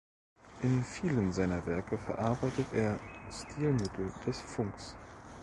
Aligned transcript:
In 0.63 0.83
vielen 0.83 1.31
seiner 1.31 1.63
Werke 1.67 1.95
verarbeitet 1.95 2.65
er 2.73 2.99
Stilmittel 3.29 4.11
des 4.25 4.41
Funks. 4.41 4.95